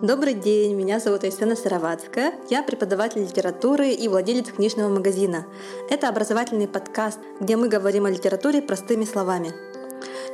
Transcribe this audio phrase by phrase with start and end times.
[0.00, 2.32] Добрый день, меня зовут Айсена Сыроватская.
[2.48, 5.46] Я преподаватель литературы и владелец книжного магазина.
[5.90, 9.52] Это образовательный подкаст, где мы говорим о литературе простыми словами.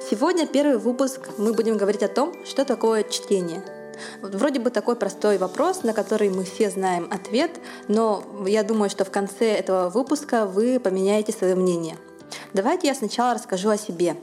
[0.08, 3.62] Сегодня первый выпуск мы будем говорить о том, что такое чтение.
[4.22, 7.50] Вроде бы такой простой вопрос, на который мы все знаем ответ,
[7.88, 11.98] но я думаю, что в конце этого выпуска вы поменяете свое мнение.
[12.54, 14.16] Давайте я сначала расскажу о себе.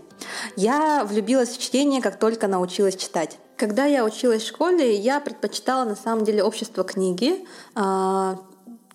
[0.56, 3.38] Я влюбилась в чтение, как только научилась читать.
[3.58, 8.40] Когда я училась в школе, я предпочитала на самом деле общество книги, а,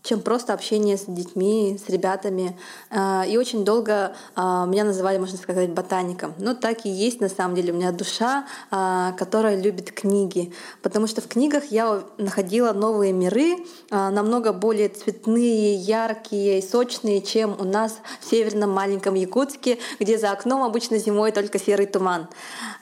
[0.02, 2.58] чем просто общение с детьми, с ребятами.
[2.90, 6.34] А, и очень долго а, меня называли, можно сказать, ботаником.
[6.38, 7.72] Но так и есть на самом деле.
[7.72, 10.52] У меня душа, а, которая любит книги.
[10.82, 13.56] Потому что в книгах я находила новые миры,
[13.90, 20.30] намного более цветные, яркие и сочные, чем у нас в северном маленьком Якутске, где за
[20.30, 22.28] окном обычно зимой только серый туман.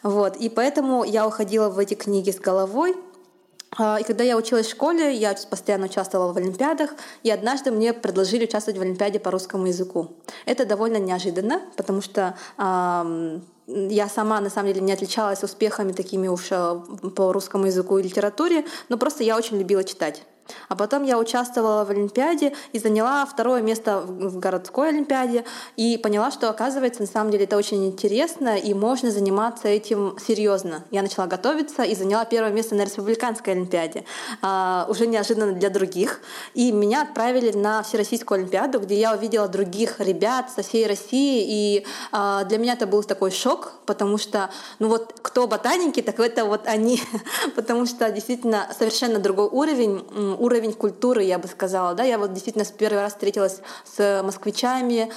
[0.02, 0.36] Вот.
[0.36, 2.94] И поэтому я уходила в эти книги с головой,
[3.74, 6.90] и когда я училась в школе, я постоянно участвовала в олимпиадах,
[7.22, 10.08] и однажды мне предложили участвовать в олимпиаде по русскому языку.
[10.46, 12.34] Это довольно неожиданно, потому что
[13.68, 16.80] я сама, на самом деле, не отличалась успехами такими уж э,
[17.14, 20.22] по русскому языку и литературе, но просто я очень любила читать.
[20.68, 25.44] А потом я участвовала в Олимпиаде и заняла второе место в городской Олимпиаде
[25.76, 30.84] и поняла, что оказывается на самом деле это очень интересно и можно заниматься этим серьезно.
[30.90, 34.04] Я начала готовиться и заняла первое место на республиканской Олимпиаде,
[34.42, 36.20] а, уже неожиданно для других.
[36.54, 41.44] И меня отправили на Всероссийскую Олимпиаду, где я увидела других ребят со всей России.
[41.48, 46.18] И а, для меня это был такой шок, потому что, ну вот, кто ботаники, так
[46.20, 47.02] это вот они,
[47.56, 50.04] потому что действительно совершенно другой уровень
[50.38, 51.94] уровень культуры, я бы сказала.
[51.94, 52.04] Да?
[52.04, 55.10] Я вот действительно с первый раз встретилась с москвичами,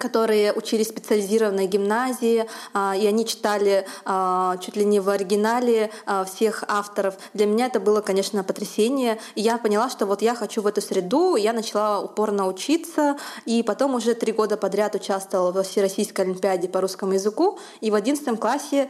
[0.00, 5.90] которые учились в специализированной гимназии, а, и они читали а, чуть ли не в оригинале
[6.06, 7.14] а, всех авторов.
[7.34, 9.20] Для меня это было, конечно, потрясение.
[9.34, 13.62] И я поняла, что вот я хочу в эту среду, я начала упорно учиться, и
[13.62, 18.36] потом уже три года подряд участвовала во Всероссийской Олимпиаде по русскому языку, и в одиннадцатом
[18.36, 18.88] классе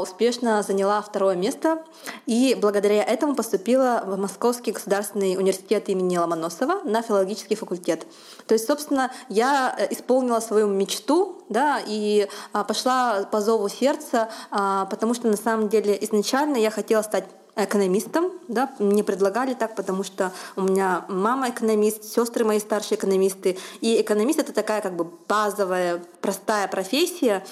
[0.00, 1.84] успешно заняла второе место,
[2.24, 8.06] и благодаря этому поступила в Московский государственный университет имени Ломоносова на филологический факультет.
[8.46, 14.28] То есть, собственно, я э, исполнила свою мечту, да, и а, пошла по зову сердца,
[14.50, 17.24] а, потому что на самом деле изначально я хотела стать
[17.56, 23.58] экономистом, да, мне предлагали так, потому что у меня мама экономист, сестры мои старшие экономисты,
[23.80, 27.42] и экономист это такая как бы базовая, простая профессия,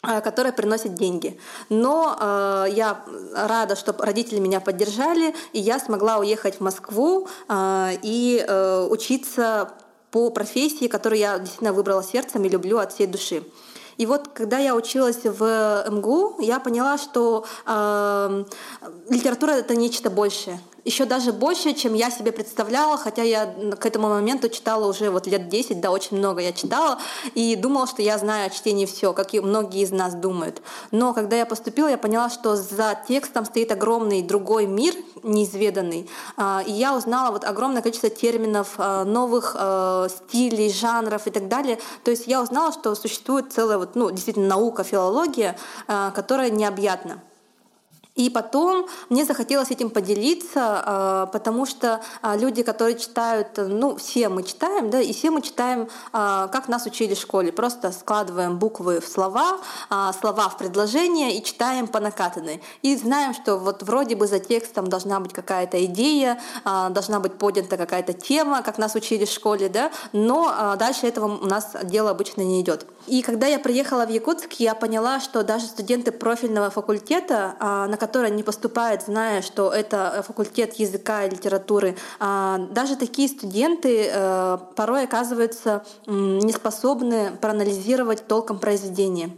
[0.00, 1.40] а, которая приносит деньги.
[1.68, 7.96] Но э, я рада, что родители меня поддержали, и я смогла уехать в Москву э,
[8.02, 9.72] и э, учиться
[10.10, 13.42] по профессии, которую я действительно выбрала сердцем и люблю от всей души.
[13.98, 18.44] И вот когда я училась в МГУ, я поняла, что э,
[19.10, 24.08] литература это нечто большее еще даже больше, чем я себе представляла, хотя я к этому
[24.08, 26.98] моменту читала уже вот лет 10, да, очень много я читала,
[27.34, 30.62] и думала, что я знаю о чтении все, как и многие из нас думают.
[30.90, 36.62] Но когда я поступила, я поняла, что за текстом стоит огромный другой мир, неизведанный, а,
[36.66, 41.78] и я узнала вот огромное количество терминов, а, новых а, стилей, жанров и так далее.
[42.02, 45.58] То есть я узнала, что существует целая вот, ну, действительно наука, филология,
[46.14, 47.22] которая необъятна.
[48.18, 54.28] И потом мне захотелось этим поделиться, а, потому что а, люди, которые читают, ну, все
[54.28, 57.52] мы читаем, да, и все мы читаем, а, как нас учили в школе.
[57.52, 59.58] Просто складываем буквы в слова,
[60.20, 62.60] слова в предложения и читаем по накатанной.
[62.82, 67.76] И знаем, что вот вроде бы за текстом должна быть какая-то идея, должна быть поднята
[67.76, 72.40] какая-то тема, как нас учили в школе, да, но дальше этого у нас дело обычно
[72.42, 72.86] не идет.
[73.06, 78.30] И когда я приехала в Якутск, я поняла, что даже студенты профильного факультета, на которые
[78.30, 84.58] не поступают, зная, что это э, факультет языка и литературы, а, даже такие студенты э,
[84.74, 89.30] порой оказываются не способны проанализировать толком произведение.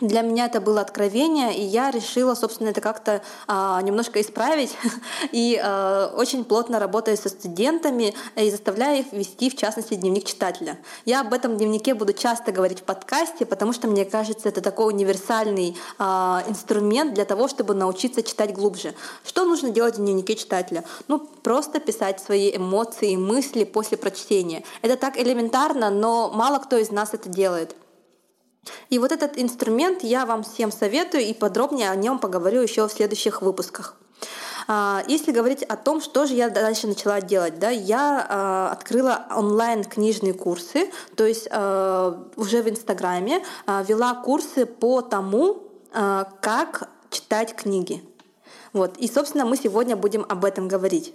[0.00, 4.74] Для меня это было откровение, и я решила, собственно, это как-то а, немножко исправить.
[5.32, 10.78] и а, очень плотно работаю со студентами и заставляю их вести, в частности, дневник читателя.
[11.04, 14.94] Я об этом дневнике буду часто говорить в подкасте, потому что мне кажется, это такой
[14.94, 18.94] универсальный а, инструмент для того, чтобы научиться читать глубже.
[19.24, 20.84] Что нужно делать в дневнике читателя?
[21.06, 24.64] Ну, просто писать свои эмоции и мысли после прочтения.
[24.80, 27.76] Это так элементарно, но мало кто из нас это делает.
[28.90, 32.92] И вот этот инструмент я вам всем советую и подробнее о нем поговорю еще в
[32.92, 33.96] следующих выпусках.
[34.68, 39.26] А, если говорить о том, что же я дальше начала делать, да, я э, открыла
[39.34, 46.24] онлайн книжные курсы, то есть э, уже в Инстаграме э, вела курсы по тому, э,
[46.40, 48.04] как читать книги.
[48.72, 48.96] Вот.
[48.98, 51.14] И, собственно, мы сегодня будем об этом говорить.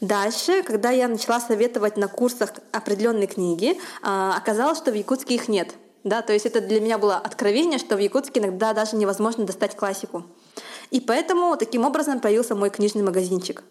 [0.00, 5.74] Дальше, когда я начала советовать на курсах определенные книги, оказалось, что в Якутске их нет.
[6.04, 9.76] Да, то есть это для меня было откровение, что в Якутске иногда даже невозможно достать
[9.76, 10.24] классику.
[10.90, 13.62] И поэтому таким образом появился мой книжный магазинчик.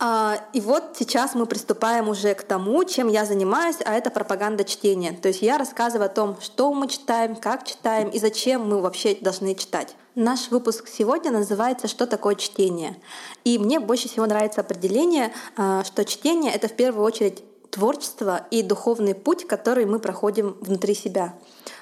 [0.00, 4.64] А, и вот сейчас мы приступаем уже к тому, чем я занимаюсь, а это пропаганда
[4.64, 5.12] чтения.
[5.12, 9.14] То есть я рассказываю о том, что мы читаем, как читаем и зачем мы вообще
[9.14, 9.94] должны читать.
[10.14, 12.96] Наш выпуск сегодня называется «Что такое чтение?».
[13.44, 17.42] И мне больше всего нравится определение, а, что чтение— это в первую очередь
[17.74, 21.34] творчество и духовный путь, который мы проходим внутри себя.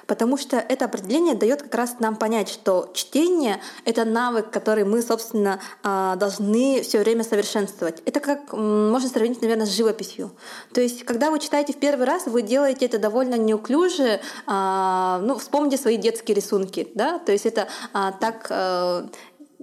[0.07, 5.03] Потому что это определение дает как раз нам понять, что чтение— это навык, который мы,
[5.03, 8.01] собственно, а, должны все время совершенствовать.
[8.05, 10.31] Это как можно сравнить, наверное, с живописью.
[10.73, 14.19] То есть, когда вы читаете в первый раз, вы делаете это довольно неуклюже.
[14.47, 17.19] А, ну, вспомните свои детские рисунки, да?
[17.19, 19.07] То есть это а, так э,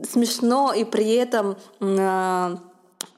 [0.09, 1.57] смешно и при этом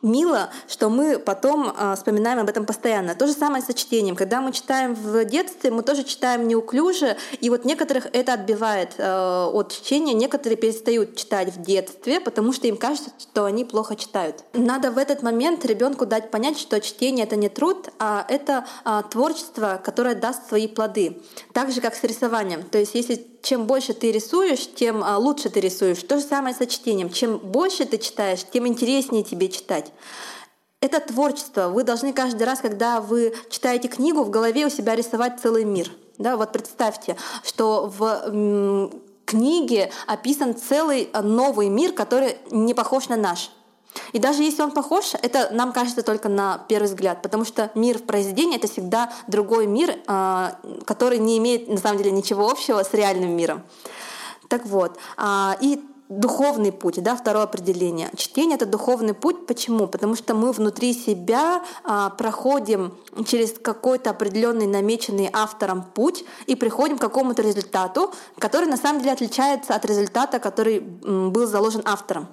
[0.03, 3.15] мило, что мы потом э, вспоминаем об этом постоянно.
[3.15, 4.17] То же самое со чтением.
[4.17, 9.45] Когда мы читаем в детстве, мы тоже читаем неуклюже, и вот некоторых это отбивает э,
[9.53, 14.45] от чтения, некоторые перестают читать в детстве, потому что им кажется, что они плохо читают.
[14.53, 19.03] Надо в этот момент ребенку дать понять, что чтение это не труд, а это э,
[19.11, 21.23] творчество, которое даст свои плоды.
[21.53, 22.63] Так же, как с рисованием.
[22.63, 26.03] То есть, если чем больше ты рисуешь, тем а, лучше ты рисуешь.
[26.03, 27.11] То же самое со чтением.
[27.11, 29.93] Чем больше ты читаешь, тем интереснее тебе читать.
[30.81, 31.69] Это творчество.
[31.69, 35.91] Вы должны каждый раз, когда вы читаете книгу, в голове у себя рисовать целый мир.
[36.19, 38.91] Да, вот представьте, что в
[39.25, 43.51] книге описан целый а, новый мир, который не похож на наш.
[44.13, 47.99] И даже если он похож, это нам кажется только на первый взгляд, потому что мир
[47.99, 52.83] в произведении— это всегда другой мир, а, который не имеет на самом деле ничего общего
[52.83, 53.63] с реальным миром.
[54.49, 58.11] Так вот, а, и духовный путь, да, второе определение.
[58.17, 59.47] Чтение— это духовный путь.
[59.47, 59.87] Почему?
[59.87, 62.95] Потому что мы внутри себя а, проходим
[63.27, 69.13] через какой-то определенный намеченный автором путь и приходим к какому-то результату, который на самом деле
[69.13, 72.29] отличается от результата, который был заложен автором.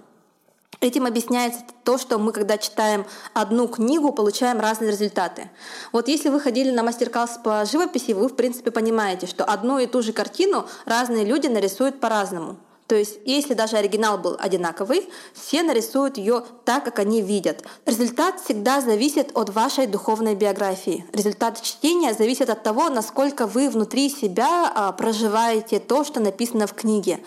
[0.82, 5.50] Этим объясняется то, что мы, когда читаем одну книгу, получаем разные результаты.
[5.92, 9.88] Вот если вы ходили на мастер-класс по живописи, вы, в принципе, понимаете, что одну и
[9.88, 12.58] ту же картину разные люди нарисуют по-разному.
[12.90, 17.64] То есть, если даже оригинал был одинаковый, все нарисуют ее так, как они видят.
[17.86, 21.06] Результат всегда зависит от вашей духовной биографии.
[21.14, 26.74] Результат чтения зависит от того, насколько вы внутри себя а, проживаете то, что написано в
[26.74, 27.20] книге.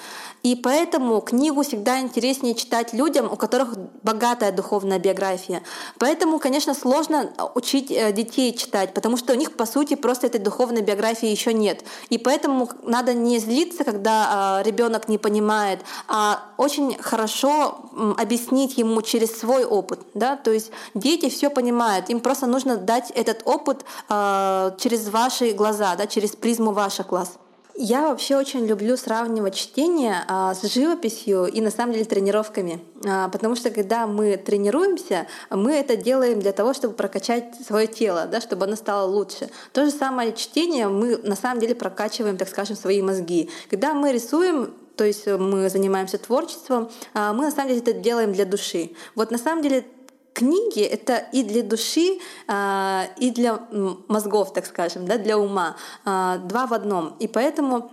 [0.43, 5.63] И поэтому книгу всегда интереснее читать людям, у которых богатая духовная биография.
[5.99, 10.41] Поэтому, конечно, сложно учить э, детей читать, потому что у них, по сути, просто этой
[10.41, 11.85] духовной биографии еще нет.
[12.11, 15.52] И поэтому надо не злиться, когда а, ребенок не понимает,
[16.09, 20.01] а очень хорошо объяснить ему через свой опыт.
[20.15, 20.37] Да?
[20.37, 25.97] То есть дети все понимают, им просто нужно дать этот опыт а, через ваши глаза,
[25.97, 27.39] да, через призму ваших глаз.
[27.75, 33.29] Я вообще очень люблю сравнивать чтение а, с живописью и на самом деле тренировками, а,
[33.29, 38.43] потому что когда мы тренируемся, мы это делаем для того, чтобы прокачать свое тело, да,
[38.43, 39.49] чтобы оно стало лучше.
[39.73, 43.49] То же самое чтение мы на самом деле прокачиваем, так скажем, свои мозги.
[43.71, 48.33] Когда мы рисуем, то есть мы занимаемся творчеством, а, мы на самом деле это делаем
[48.33, 48.91] для души.
[49.15, 49.87] Вот на самом деле
[50.33, 53.61] книги— это и для души, а, и для
[54.09, 55.77] мозгов, так скажем, да, для ума.
[56.05, 57.17] А, два в одном.
[57.19, 57.91] И поэтому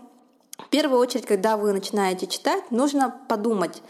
[0.58, 3.82] в первую очередь, когда вы начинаете читать, нужно подумать,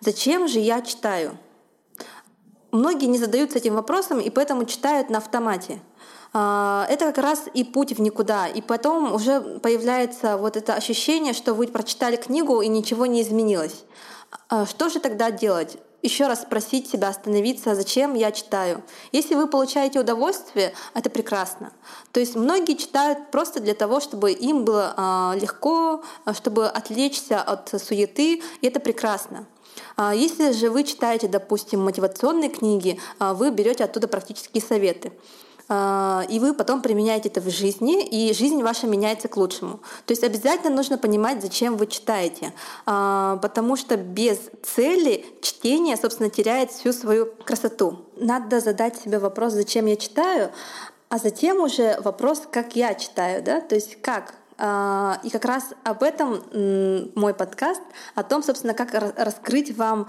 [0.00, 1.38] зачем же я читаю?
[2.72, 5.80] Многие не задаются этим вопросом и поэтому читают на автомате.
[6.38, 8.46] А, это как раз и путь в никуда.
[8.46, 13.84] И потом уже появляется вот это ощущение, что вы прочитали книгу и ничего не изменилось.
[14.66, 15.78] Что же тогда делать?
[16.02, 18.84] еще раз спросить себя, остановиться, зачем я читаю.
[19.10, 21.72] Если вы получаете удовольствие, это прекрасно.
[22.12, 27.40] То есть многие читают просто для того, чтобы им было а, легко, а, чтобы отвлечься
[27.40, 29.46] от суеты, и это прекрасно.
[29.96, 35.12] А если же вы читаете, допустим, мотивационные книги, вы берете оттуда практические советы.
[35.68, 39.80] А, и вы потом применяете это в жизни, и жизнь ваша меняется к лучшему.
[40.04, 42.52] То есть обязательно нужно понимать, зачем вы читаете,
[42.84, 47.98] а, потому что без цели чтение, собственно, теряет всю свою красоту.
[48.16, 50.50] Надо задать себе вопрос, зачем я читаю,
[51.08, 55.64] а затем уже вопрос, как я читаю, да, то есть как, а, и как раз
[55.82, 56.42] об этом
[57.16, 57.82] мой подкаст,
[58.14, 60.08] о том, собственно, как раскрыть вам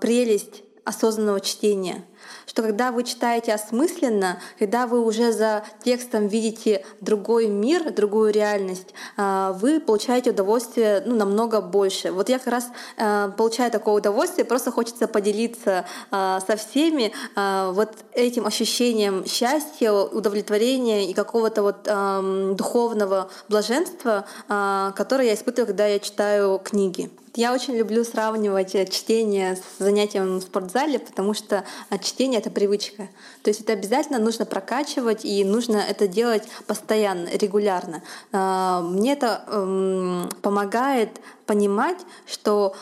[0.00, 2.04] прелесть осознанного чтения
[2.46, 8.94] что когда вы читаете осмысленно, когда вы уже за текстом видите другой мир, другую реальность,
[9.16, 12.12] а, вы получаете удовольствие ну, намного больше.
[12.12, 17.90] Вот я как раз а, получаю такое удовольствие, просто хочется поделиться а, со всеми вот
[18.12, 26.58] этим ощущением счастья, удовлетворения и какого-то вот духовного блаженства, которое я испытываю, когда я читаю
[26.58, 27.10] книги.
[27.36, 32.48] Я очень люблю сравнивать э, чтение с занятием в спортзале, потому что э, чтение— это
[32.48, 33.08] привычка.
[33.42, 38.02] То есть это обязательно нужно прокачивать, и нужно это делать постоянно, регулярно.
[38.30, 41.10] А, мне это эм, помогает
[41.46, 42.74] понимать, что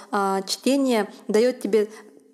[0.47, 1.89] чтение дает тебе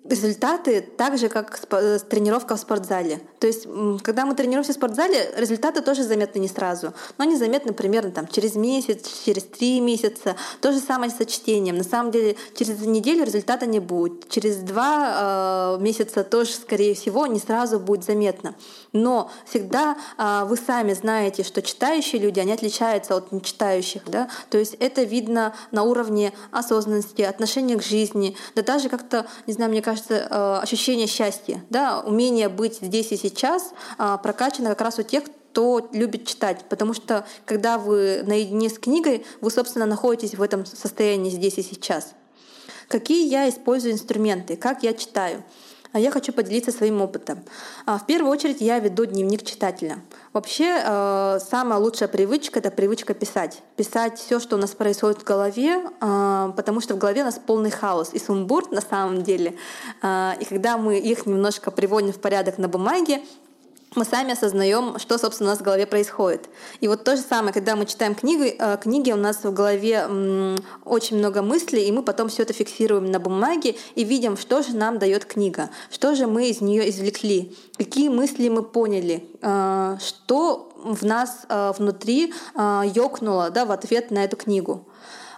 [0.09, 3.21] результаты так же, как э, тренировка в спортзале.
[3.39, 3.67] То есть,
[4.03, 8.27] когда мы тренируемся в спортзале, результаты тоже заметны не сразу, но они заметны примерно там,
[8.27, 10.35] через месяц, через три месяца.
[10.61, 11.77] То же самое с чтением.
[11.77, 14.29] На самом деле, через неделю результата не будет.
[14.29, 18.55] Через два э, месяца тоже, скорее всего, не сразу будет заметно.
[18.91, 24.01] Но всегда э, вы сами знаете, что читающие люди, они отличаются от нечитающих.
[24.05, 24.29] Да?
[24.49, 29.71] То есть это видно на уровне осознанности, отношения к жизни, да даже как-то, не знаю,
[29.71, 33.28] мне кажется, э, ощущение счастья, да, умение быть здесь и сейчас
[33.97, 38.77] э, прокачано как раз у тех, кто любит читать, потому что когда вы наедине с
[38.77, 42.13] книгой, вы, собственно, находитесь в этом состоянии здесь и сейчас.
[42.87, 45.43] Какие я использую инструменты, как я читаю?
[45.91, 47.39] А я хочу поделиться своим опытом.
[47.85, 49.99] А, в первую очередь я веду дневник читателя.
[50.33, 53.63] Вообще э, самая лучшая привычка— это привычка писать.
[53.75, 57.39] Писать все, что у нас происходит в голове, э, потому что в голове у нас
[57.43, 59.55] полный хаос и сумбур на самом деле.
[60.03, 63.21] И когда мы их немножко приводим в порядок на бумаге,
[63.95, 66.49] мы сами осознаем, что, собственно, у нас в голове происходит.
[66.79, 70.07] И вот то же самое, когда мы читаем книги, э, книги у нас в голове
[70.85, 74.75] очень много мыслей, и мы потом все это фиксируем на бумаге и видим, что же
[74.75, 80.71] нам дает книга, что же мы из нее извлекли, какие мысли мы поняли, э, что
[80.83, 84.85] в нас э, внутри ёкнуло да, в ответ на эту книгу.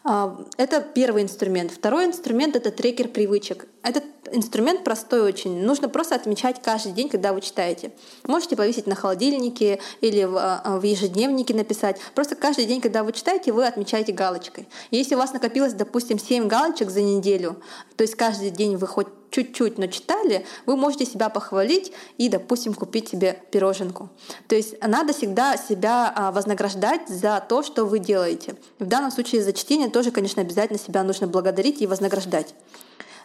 [0.03, 1.71] Это первый инструмент.
[1.71, 3.67] Второй инструмент— это трекер привычек.
[3.83, 5.63] Этот инструмент простой очень.
[5.63, 7.91] Нужно просто отмечать каждый день, когда вы читаете.
[8.27, 11.99] Можете повесить на холодильнике или в, а, в ежедневнике написать.
[12.13, 14.67] Просто каждый день, когда вы читаете, вы отмечаете галочкой.
[14.91, 17.57] Если у вас накопилось, допустим, 7 галочек за неделю,
[17.97, 22.73] то есть каждый день вы хоть чуть-чуть, но читали, вы можете себя похвалить и, допустим,
[22.73, 24.09] купить себе пироженку.
[24.47, 28.55] То есть надо всегда себя а, вознаграждать за то, что вы делаете.
[28.77, 32.53] В данном случае за чтение тоже, конечно, обязательно себя нужно благодарить и вознаграждать.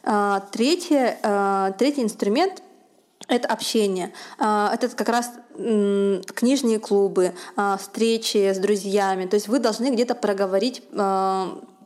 [0.09, 2.63] А, третье, а, третий инструмент
[3.27, 4.13] это общение.
[4.39, 7.33] А, это как раз книжные клубы,
[7.79, 9.25] встречи с друзьями.
[9.25, 10.83] То есть вы должны где-то проговорить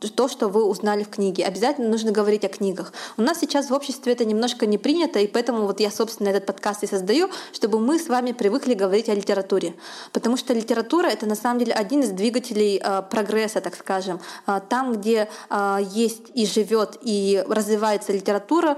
[0.09, 1.45] то, что вы узнали в книге.
[1.45, 2.93] Обязательно нужно говорить о книгах.
[3.17, 6.45] У нас сейчас в обществе это немножко не принято, и поэтому вот я, собственно, этот
[6.45, 9.75] подкаст и создаю, чтобы мы с вами привыкли говорить о литературе.
[10.11, 14.19] Потому что литература— это на самом деле один из двигателей э, прогресса, так скажем.
[14.47, 18.77] Э, там, где э, есть и живет, и развивается литература,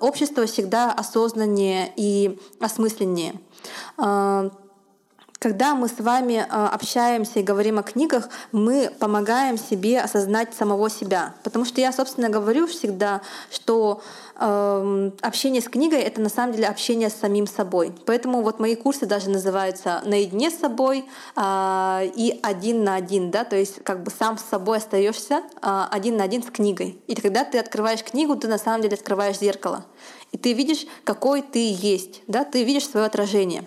[0.00, 3.34] общество всегда осознаннее и осмысленнее.
[5.38, 10.88] Когда мы с вами а, общаемся и говорим о книгах, мы помогаем себе осознать самого
[10.88, 11.34] себя.
[11.42, 14.00] Потому что я, собственно, говорю всегда, что
[14.36, 17.92] э, общение с книгой— это на самом деле общение с самим собой.
[18.06, 21.04] Поэтому вот мои курсы даже называются «Наедине с собой»
[21.36, 23.30] э, и «Один на один».
[23.30, 23.44] Да?
[23.44, 26.98] То есть как бы сам с собой остаешься э, один на один с книгой.
[27.06, 29.84] И когда ты открываешь книгу, ты на самом деле открываешь зеркало.
[30.32, 32.22] И ты видишь, какой ты есть.
[32.28, 32.44] Да?
[32.44, 33.64] Ты видишь свое отражение.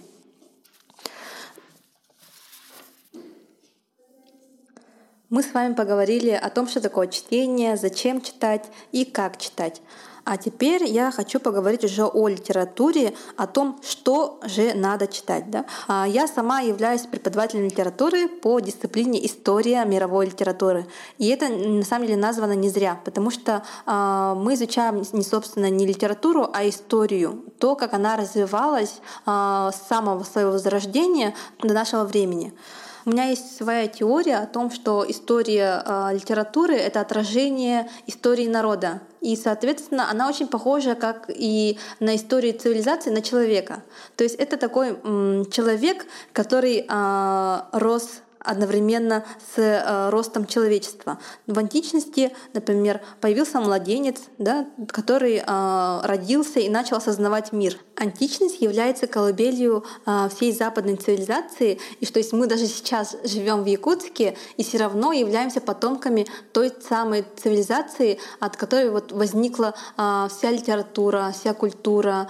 [5.29, 9.81] Мы с вами поговорили о том, что такое чтение, зачем читать и как читать.
[10.23, 15.51] А теперь я хочу поговорить уже о литературе, о том, что же надо читать.
[15.51, 15.65] Да?
[15.89, 20.85] А, я сама являюсь преподавателем литературы по дисциплине история мировой литературы.
[21.17, 25.69] И это на самом деле названо не зря, потому что а, мы изучаем не собственно
[25.69, 32.05] не литературу, а историю, то, как она развивалась а, с самого своего зарождения до нашего
[32.05, 32.53] времени.
[33.07, 38.99] У меня есть своя теория о том, что история э, литературы— это отражение истории народа.
[39.21, 43.81] И, соответственно, она очень похожа, как и на историю цивилизации, на человека.
[44.17, 49.23] То есть это такой м, человек, который э, рос одновременно
[49.53, 51.19] с э, ростом человечества.
[51.45, 57.77] В античности, например, появился младенец, да, который э, родился и начал осознавать мир.
[57.95, 63.65] Античность является колыбелью э, всей западной цивилизации, и что есть мы даже сейчас живем в
[63.65, 71.33] Якутске и все равно являемся потомками той самой цивилизации, от которой вот возникла вся литература,
[71.37, 72.29] вся культура,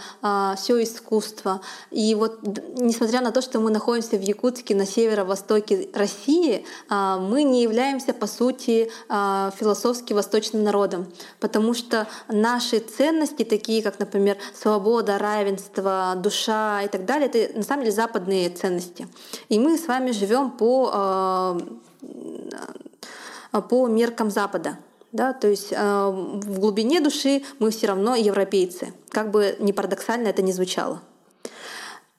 [0.56, 1.62] все искусство.
[1.92, 2.40] И вот
[2.78, 6.07] несмотря на то, что мы находимся в Якутске на северо-востоке России,
[6.90, 11.08] э, мы не являемся по сути э, философски восточным народом,
[11.40, 17.64] потому что наши ценности, такие как, например, свобода, равенство, душа и так далее, это на
[17.64, 19.08] самом деле западные ценности.
[19.50, 21.58] И мы с вами живем по,
[23.70, 24.78] по меркам Запада.
[25.14, 30.42] Да, то есть в глубине души мы все равно европейцы, как бы не парадоксально это
[30.42, 31.02] ни звучало.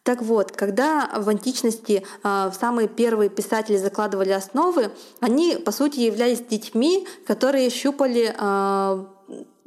[0.08, 6.40] Так вот, когда в античности э, самые первые писатели закладывали основы, они по сути являлись
[6.40, 9.04] детьми, которые щупали э,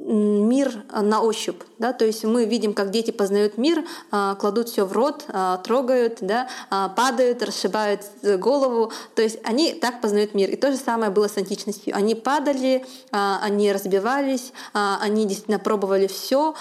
[0.00, 4.84] мир на ощупь, да, то есть мы видим, как дети познают мир, а, кладут все
[4.84, 8.00] в рот, а, трогают, да, а, падают, расшибают
[8.38, 10.50] голову, то есть они так познают мир.
[10.50, 11.94] И то же самое было с античностью.
[11.94, 16.56] Они падали, они разбивались, они действительно пробовали все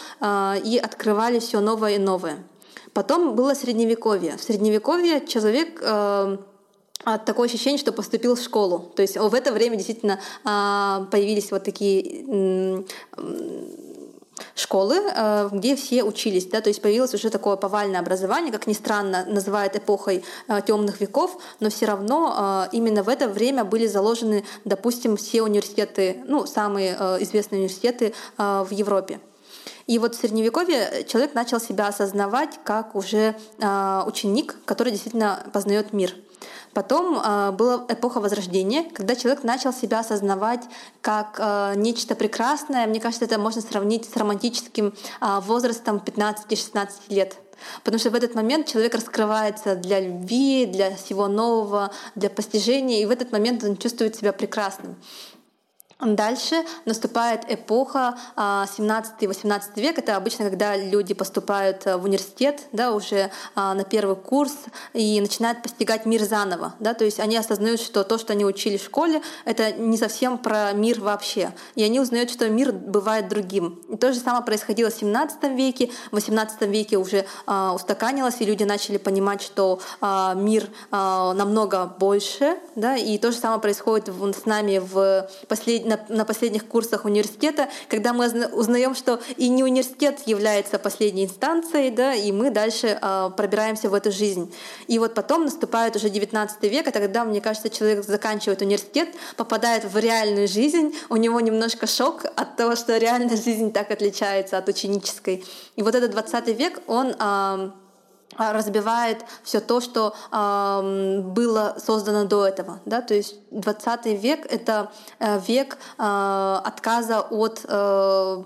[0.64, 2.44] и открывали все новое и новое.
[2.94, 4.38] Потом было средневековье.
[4.38, 5.82] В средневековье человек
[7.04, 8.92] а, такое ощущение, что поступил в школу.
[8.96, 12.86] То есть в это время действительно а, появились вот такие
[14.56, 18.74] школы, а, где все учились, да, то есть появилось уже такое повальное образование, как ни
[18.74, 20.24] странно называют эпохой
[20.68, 26.46] темных веков, но все равно именно в это время были заложены, допустим, все университеты, ну,
[26.46, 29.20] самые известные университеты в Европе.
[29.88, 36.16] И вот в Средневековье человек начал себя осознавать как уже ученик, который действительно познает мир—
[36.74, 40.62] Потом э, была эпоха Возрождения, когда человек начал себя осознавать
[41.02, 42.88] как э, нечто прекрасное.
[42.88, 47.38] Мне кажется, это можно сравнить с романтическим э, возрастом 15-16 лет.
[47.84, 53.06] Потому что в этот момент человек раскрывается для любви, для всего нового, для постижения, и
[53.06, 54.96] в этот момент он чувствует себя прекрасным.
[56.02, 60.00] Дальше наступает эпоха 17-18 а, век.
[60.00, 64.54] Это обычно, когда люди поступают э, в университет, да, уже а, на первый курс
[64.94, 66.74] и начинают постигать мир заново.
[66.80, 70.40] Да, то есть они осознают, что то, что они учили в школе, это не совсем
[70.40, 71.54] про мир вообще.
[71.76, 73.80] И они узнают, что мир бывает другим.
[73.88, 75.92] И то же самое происходило в 17 веке.
[76.10, 82.58] В 18 веке уже а, устаканилось, и люди начали понимать, что мир намного больше.
[82.76, 87.70] Да, и то же самое происходит с нами в последние на, на последних курсах университета,
[87.90, 93.30] когда мы узнаем, что и не университет является последней инстанцией, да, и мы дальше э,
[93.36, 94.54] пробираемся в эту жизнь.
[94.88, 99.84] И вот потом наступает уже 19 век, и тогда, мне кажется, человек заканчивает университет, попадает
[99.86, 104.70] в реальную жизнь, у него немножко шок от того, что реальная жизнь так отличается от
[104.70, 105.44] ученической.
[105.76, 107.72] И вот этот 20 век, он э, а,
[108.38, 112.80] разбивает все то, что э, было создано до этого.
[112.86, 113.02] Да?
[113.02, 118.44] То есть 20 век— это э, век э, отказа от э,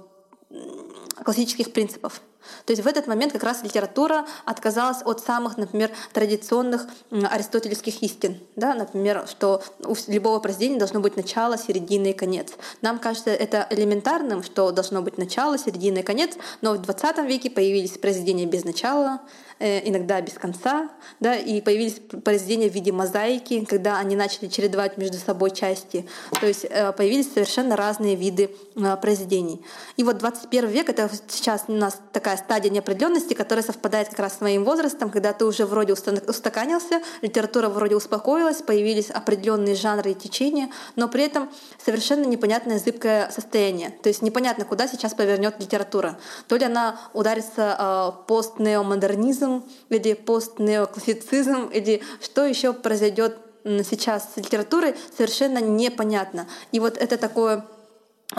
[1.24, 2.21] классических принципов.
[2.65, 8.39] То есть в этот момент как раз литература отказалась от самых, например, традиционных аристотельских истин.
[8.56, 8.74] Да?
[8.74, 12.54] Например, что у любого произведения должно быть начало, середина и конец.
[12.82, 17.50] Нам кажется это элементарным, что должно быть начало, середина и конец, но в 20 веке
[17.50, 19.21] появились произведения без начала,
[19.59, 20.89] иногда без конца,
[21.19, 26.07] да, и появились произведения в виде мозаики, когда они начали чередовать между собой части.
[26.39, 29.61] То есть э, появились совершенно разные виды э, произведений.
[29.97, 34.37] И вот 21 век— это сейчас у нас такая стадия неопределенности, которая совпадает как раз
[34.37, 40.15] с моим возрастом, когда ты уже вроде устаканился, литература вроде успокоилась, появились определенные жанры и
[40.15, 41.49] течения, но при этом
[41.83, 43.91] совершенно непонятное зыбкое состояние.
[44.03, 46.19] То есть непонятно, куда сейчас повернет литература.
[46.47, 54.95] То ли она ударится постнеомодернизм, неоклассицизм или постнеоклассицизм, или что еще произойдет сейчас с литературой,
[55.15, 56.47] совершенно непонятно.
[56.71, 57.65] И вот это такое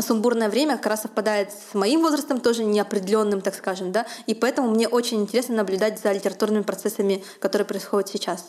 [0.01, 4.71] сумбурное время как раз совпадает с моим возрастом, тоже неопределенным, так скажем, да, и поэтому
[4.71, 8.49] мне очень интересно наблюдать за литературными процессами, которые происходят сейчас.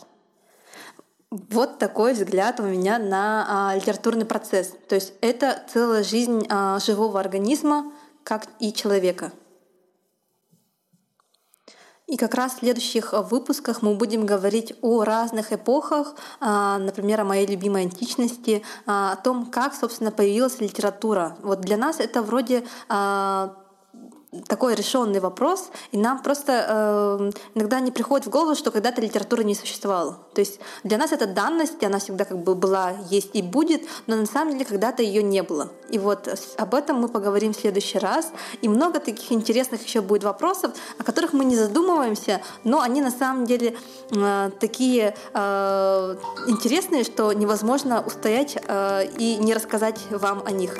[1.30, 4.72] Вот такой взгляд у меня на а, литературный процесс.
[4.88, 7.92] То есть это целая жизнь а, живого организма,
[8.24, 9.30] как и человека.
[12.08, 17.20] И как раз в следующих э, выпусках мы будем говорить о разных эпохах, а, например,
[17.20, 21.36] о моей любимой античности, а, о том, как, собственно, появилась литература.
[21.42, 23.54] Вот для нас это вроде а,
[24.46, 29.42] такой решенный вопрос, и нам просто э, иногда не приходит в голову, что когда-то литература
[29.42, 30.18] не существовала.
[30.34, 34.16] То есть для нас это данность, она всегда как бы была, есть и будет, но
[34.16, 35.70] на самом деле когда-то ее не было.
[35.88, 38.30] И вот об этом мы поговорим в следующий раз.
[38.60, 43.10] И много таких интересных еще будет вопросов, о которых мы не задумываемся, но они на
[43.10, 43.76] самом деле
[44.10, 50.76] э, такие э, интересные, что невозможно устоять э, и не рассказать вам о них.